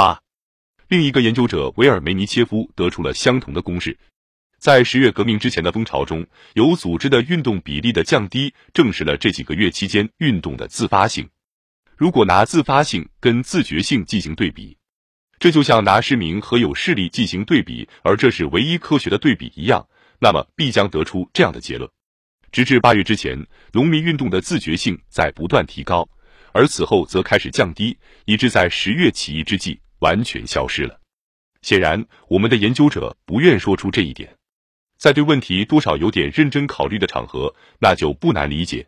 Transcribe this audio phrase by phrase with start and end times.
[0.00, 0.18] 八，
[0.88, 3.98] 另一个研究者维尔梅尼切夫得出了相同的公式。
[4.58, 11.28] 在十月革命之前的风潮中，有组织的运动比例的降低，证实了这几个月期间运动的自发性。
[11.98, 14.74] 如果拿自发性跟自觉性进行对比，
[15.38, 19.86] 这就像拿失明和有势力进行对比，而这是唯一科学的对比一样，
[20.18, 21.86] 那么必将得出这样的结论：
[22.50, 26.08] 直至八月之前，农民运动的自觉性在不断提高，
[26.54, 31.00] 而此后则开始降低，以致在十月起义之际完全消失了。
[31.62, 34.34] 显然，我们的研究者不愿说出这一点。
[34.98, 38.86] 在对问题多少有点认真考虑的场合，那就不难理解。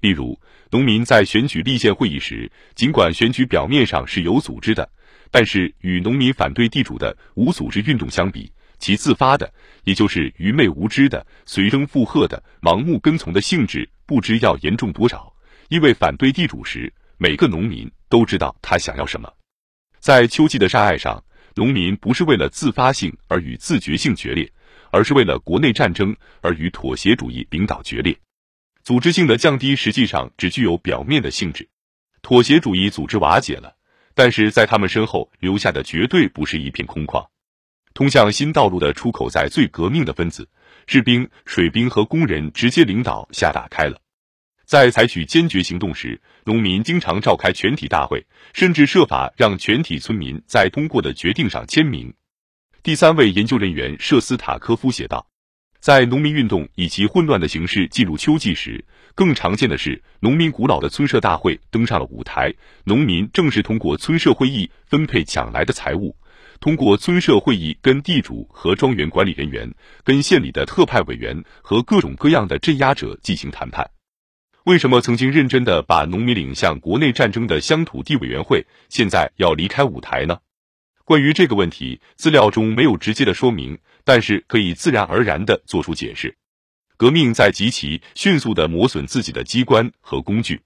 [0.00, 0.38] 例如，
[0.70, 4.90] 农民在选举立宪会议时，尽管选举表面上是有组织的，
[5.30, 9.52] 但是与农民反对地主的无组织运动相比，其自发的，
[9.84, 15.32] 也就是愚昧无知的、随声附和的、盲目跟从的性质，不知要严重多少。
[15.68, 19.32] 因为反对地主时，每个农民都知道他想要什么。
[20.02, 21.22] 在秋季的沙隘上，
[21.54, 24.52] 农民不是为了自发性而与自觉性决裂。
[24.94, 28.14] 而是为了国内战争而与妥协主义领导决裂，
[28.84, 31.66] 组织性的降低实际上只具有表面的性质。
[32.20, 33.74] 妥协主义组织瓦解了，
[34.14, 37.26] 但是在他们身后留下的绝对不是一片空旷。
[37.94, 40.46] 通向新道路的出口在最革命的分子、
[40.86, 43.98] 士兵、水兵和工人直接领导下打开了。
[44.64, 48.24] 在采取坚决行动时，农民经常召开全体大会，
[48.54, 52.12] 甚至设法让全体村民在通过的决定上签名。
[52.82, 55.26] 第三位研究人员舍斯塔科夫写道，
[55.78, 62.52] 在农民运动以其混乱的形式进入秋季时，更常见的是农民古老的村社大会登上了舞台，
[62.84, 66.16] 农民正式通过村社会议分配抢来的财物，
[66.60, 73.88] 通过村社会议跟地主和庄园管理人员、跟县里的特派委员和各种各样的镇压者进行谈判。
[74.64, 80.38] 为什么曾经认真的把农民领向国内战争的乡土地委员会，现在要离开舞台呢？
[81.04, 86.36] 关于这个问题，资料中没有直接的说明，但是可以自然而然的做出解释。
[86.96, 90.60] 革命在极其迅速的磨损自己的机关和工具，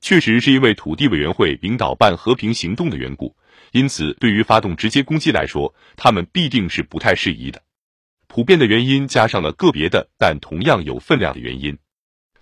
[0.00, 3.36] 确实是因为土地委员会领导办和平行动的缘故，
[3.70, 7.62] 因此对于发动直接攻击来说，他们必定是不太适宜的。
[8.26, 11.78] 普遍的原因加上了个别的但同样有分量的原因，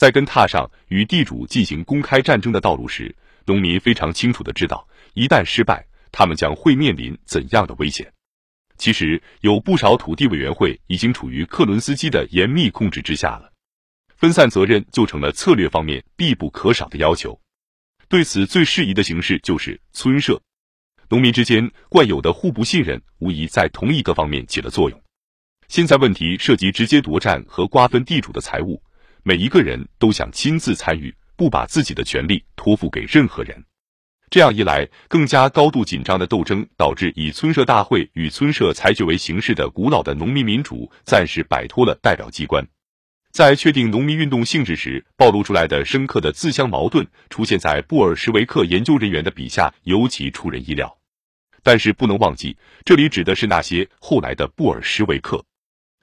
[0.00, 5.86] 在跟踏上与地主进行公开战争的道路时，农民非常清楚的知道，一旦失败。
[6.10, 8.10] 他们将会面临怎样的危险？
[8.78, 13.52] 其实有不少土地委员会已经处于克伦斯基的严密控制之下了，
[14.16, 17.38] 分散责任就成了策略方面必不可少的要求。
[18.08, 20.40] 对此最适宜的形式就是村社，
[21.10, 24.98] 农民之间惯有的互不信任，无疑在同一个方面起了作用。
[25.68, 28.82] 现在问题涉及直接夺占和瓜分地主的财物，
[29.22, 33.64] 每一个人都想亲自参与，不把自己的权利托付给任何人。
[34.30, 42.64] 这样一来，更加高度紧张的斗争导致以村社大会与村社裁决为形式的古老的农民民主暂时摆脱了代表机关。
[43.32, 50.96] 在确定农民运动性质时，暴露出来的深刻的自相矛盾，出现在布尔什维克研究人员的笔下，尤其出人意料。
[51.62, 55.44] 但是不能忘记，这里指的是那些后来的布尔什维克。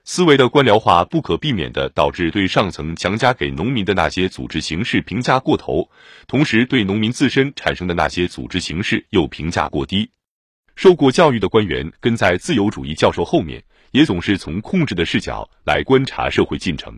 [0.10, 5.90] 思维的官僚化不可避免的导致对上层强加给农民的那些组织形式评价过头，
[6.28, 10.10] 同时对农民自身产生的那些组织形式又评价过低。
[10.78, 16.98] 受过教育的官员跟在自由主义教授后面，也总是从控制的视角来观察社会进程。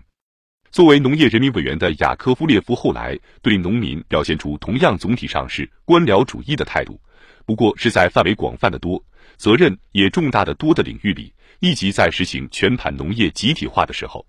[0.69, 7.01] 作为农业人民委员的雅科夫列夫后来对农民表现出同样总体上是官僚主义的态度，
[7.47, 9.03] 不过是在范围广泛的多、
[9.35, 11.33] 责任也重大的多的领域里。
[11.59, 14.25] 以及在实行全盘农业集体化的时候，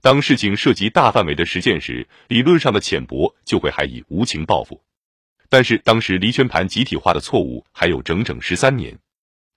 [0.00, 4.80] 当事情涉及大范围的实践时，理论上的浅薄就会还以无情报复。
[5.48, 8.96] 但是当时离全盘集体化的错误还有整整十三年，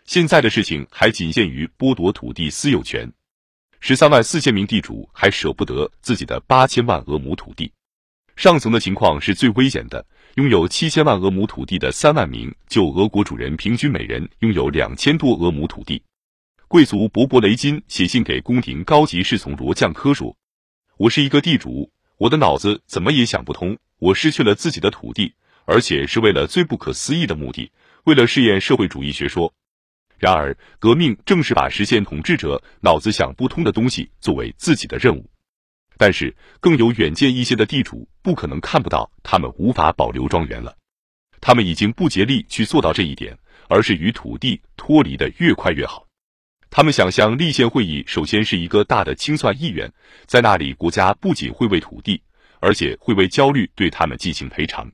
[0.06, 3.12] 现在的事情还仅限于剥夺土地私有权，
[3.80, 7.72] 十三万四千名地主还舍不得自己的八千万俄亩土地。
[8.35, 10.03] 上层的情况是最危险的，
[10.38, 16.01] 拥有七千万俄亩土地的三万名就俄国主人平均每人拥有两千多俄亩土地。
[16.74, 20.36] 贵族伯伯雷金写信给宫廷高级侍从罗将科说
[20.98, 25.36] ：“我是一个地主，我的脑子怎么也想不通，我失去了自己的土地，
[25.66, 27.72] 而且是为了最不可思议的目的，
[28.06, 29.54] 为了试验社会主义学说。
[30.18, 35.30] 然而，革命正是把实现统治者脑子想不通的东西作为自己的任务。
[36.00, 40.76] 但是，更有远见一些的地主不可能看不到，他们无法保留庄园了。
[41.40, 43.38] 他们已经不竭力去做到这一点，
[43.69, 46.04] 而是与土地脱离的越快越好。”
[46.75, 49.94] 他们想象立宪会议首先是一个大的清算议员，
[50.25, 52.20] 在那里国家不仅会为土地，
[52.60, 54.92] 而且会为焦虑对他们进行赔偿。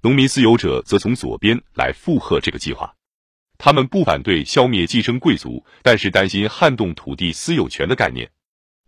[0.00, 2.92] 农民私有者则从左边来附和这个计划。
[3.58, 8.28] 他们不反对消灭寄生贵族，但是担心撼动土地私有权的概念。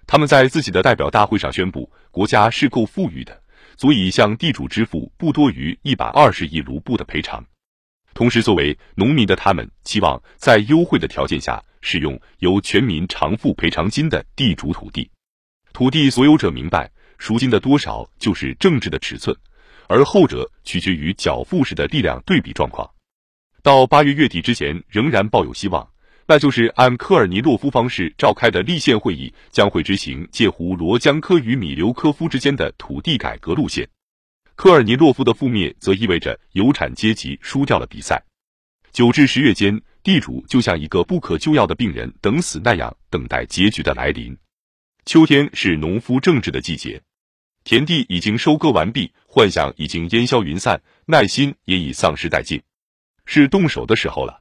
[0.05, 3.41] 他们在自己的代表大会上宣布，国家是够富裕的，
[3.77, 7.47] 足以向地主支付不多于一百二十亿卢布的赔偿。
[8.17, 15.07] 同时，作为农民的他们，期望在优惠的条件下使用由全民偿付赔偿金的地主土地。
[15.75, 19.37] 土地所有者明白，赎金的多少就是政治的尺寸，
[19.87, 22.91] 而后者取决于缴付时的力量对比状况。
[23.63, 25.87] 到八月月底之前，仍然抱有希望，
[26.27, 33.87] 那就是按科尔尼洛夫方式召开的立宪会议将会执行介乎罗江科与米留科夫之间的土地改革路线。
[34.57, 38.25] 科尔尼洛夫的覆灭，则意味着有产阶级输掉了比赛。
[38.91, 44.35] 九至十月间，地主就像一个不可救药的病人等死那样，等待结局的来临。
[45.05, 47.03] 秋天是农夫政治的季节，
[47.65, 52.63] 田地已经收割完毕，幻想已经烟消云散，耐心也已丧失殆尽。
[53.27, 54.41] 是动手的时候了，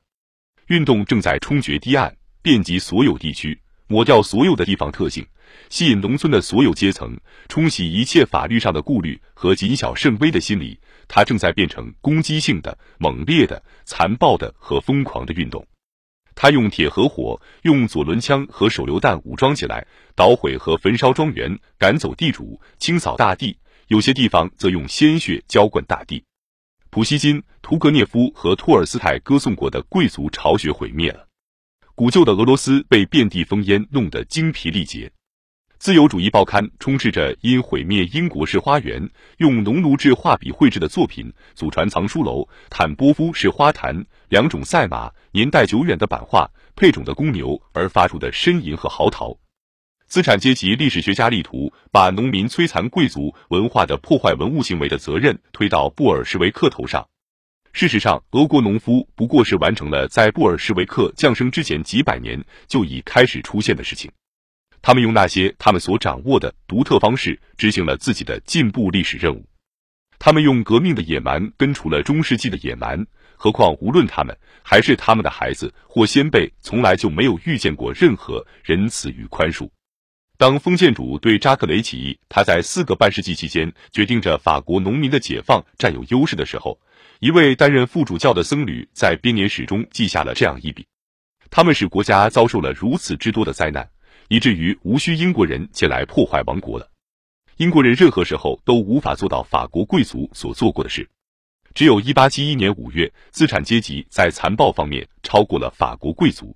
[0.68, 5.28] 运动正在冲决堤岸，遍及所有地区，抹掉所有的地方特性，
[5.70, 7.18] 吸引农村的所有阶层，
[7.48, 10.80] 冲洗一切法律上的顾虑和谨小慎微的心理。
[11.08, 15.66] 它正在变成攻击性的、猛烈的、残暴的和疯狂的运动。
[16.34, 23.58] 他用铁和火，用左轮枪和手榴弹武装起来，捣毁和焚烧庄园，赶走地主，清扫大地。
[23.88, 26.24] 有些地方则用鲜血浇灌大地。
[26.90, 31.28] 普希金、屠格涅夫和托尔斯泰歌颂过的贵族巢穴毁灭了，
[31.94, 35.12] 古旧的俄罗斯被遍地烽烟弄得精疲力竭。
[35.78, 39.08] 自由主义报刊充斥着因毁灭英国式花园、
[39.38, 49.38] 用农奴制画笔绘制的作品、祖传藏书楼、坦波夫式花坛、两种赛马、年代久远的版画、配种的公牛而发出的呻吟和嚎啕。
[50.08, 57.06] 资产阶级历史学家力图把农民摧残贵族文化的破坏文物行为的责任推到布尔什维克头上。
[57.74, 64.10] 事实上，俄国农夫不过是完成了在布尔什维克降生之前几百年就已开始出现的事情。
[64.86, 69.44] 他们用那些他们所掌握的独特方式执行了自己的进步历史任务。
[70.20, 73.04] 他们用革命的野蛮根除了中世纪的野蛮。
[73.36, 79.68] 何况，无论他们还是他们的孩子或先辈，从来就没有遇见过任何仁慈与宽恕。
[80.38, 86.80] 当封建主对扎克雷起义，他在四个半世纪期间决定着法国农民的解放占有优势的时候，
[87.20, 90.86] 一位担任副主教的僧侣在编年史中记下了这样一笔：
[91.50, 93.90] 他们使国家遭受了如此之多的灾难，
[94.28, 96.90] 以至于无需英国人前来破坏王国了。
[97.58, 101.10] 英国人任何时候都无法做到法国贵族所做过的事。
[101.74, 106.56] 只有一八七一年五月，资产阶级在残暴方面超过了法国贵族。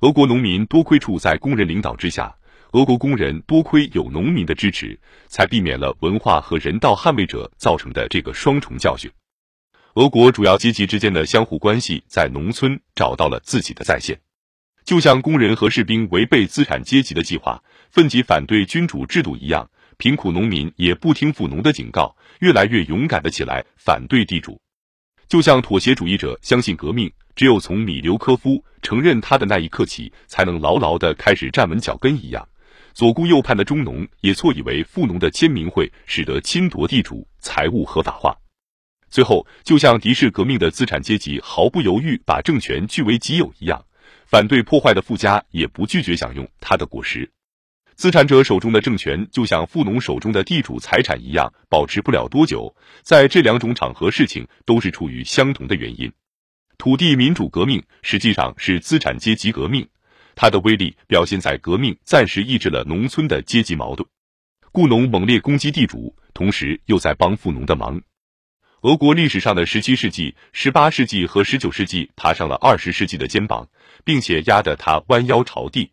[0.00, 2.36] 俄国农民多亏处在工人领导之下。
[2.72, 4.98] 俄国工人多亏有农民的支持，
[5.28, 9.10] 才避免了文化和人道捍卫者造成的这个双重教训。
[9.94, 14.20] 俄国主要阶级之间的相互关系在农村找到了自己的再现，
[14.86, 17.60] 就像工人和士兵违背资产阶级的计划，
[17.90, 24.60] 奋起反对君主制度一样，贫苦农民也不听富农的警告，越来越勇敢的起来反对地主。
[25.26, 32.48] 就像妥协主义者相信革命只有从米留科夫承认他的那一刻起，才能牢牢的开始站稳脚跟一样。
[32.94, 38.36] 左顾右盼的中农也错以为富农的签名会使得侵夺地主财物合法化，
[39.10, 43.84] 最后就像敌视革命的资产阶级毫不犹豫把政权据为己有一样，
[44.26, 47.30] 反对破坏的富家也不拒绝享用他的果实。
[47.94, 52.74] 资产者手中的政权就像富农手中的地主财产一样，保持不了多久。
[53.02, 56.12] 在这两种场合，事情都是出于相同的原因。
[56.76, 59.88] 土地民主革命实际上是资产阶级革命。
[60.34, 64.06] 它的威力表现在革命暂时抑制了农村的阶级矛盾，
[64.72, 67.98] 雇农猛烈攻击地主，同时又在帮富农的忙。
[68.82, 73.66] 俄国历史上的十七世纪、十八世纪和十九世纪爬上了二十世纪的肩膀，
[74.06, 75.90] 并且压得他弯腰朝地。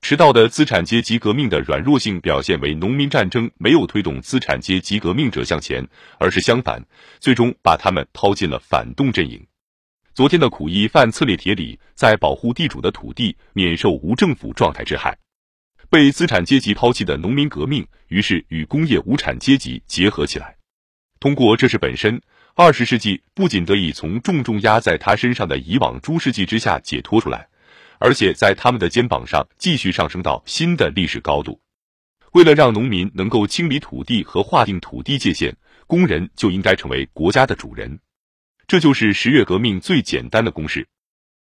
[0.00, 5.86] 迟到的资产阶级革命的软弱性表现为农民战争没有推动资产阶级革命者向前，
[6.18, 6.82] 而是相反，
[7.20, 9.46] 最终把他们抛进了反动阵营。
[10.14, 15.16] 昨天的苦役犯策列铁里在保护地主的土地免受无政府状态之害，
[15.88, 20.56] 被资产阶级抛弃的农民革命于是与工业无产阶级结合起来。
[21.20, 22.20] 通过这事本身，
[22.54, 27.48] 二十世纪不仅得以从重重压在他身上的以往诸世纪之下解脱出来，
[27.98, 31.58] 而且在他们的肩膀上继续上升到新的历史高度。
[32.32, 35.56] 为了让农民能够清理土地和划定土地界限，
[35.86, 37.98] 工人就应该成为国家的主人。
[38.66, 40.86] 这就是十月革命最简单的公式。